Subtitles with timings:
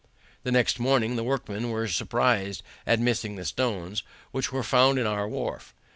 [0.41, 5.05] The next morning the workmen were surprised at missing the stones, which were found in
[5.05, 5.75] our wharf.